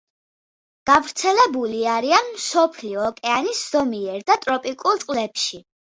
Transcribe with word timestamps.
გავრცელებული 0.89 1.83
არიან 1.97 2.31
მსოფლიო 2.37 3.03
ოკეანის 3.11 3.61
ზომიერ 3.75 4.27
და 4.31 4.39
ტროპიკულ 4.47 5.03
წყლებში. 5.05 5.63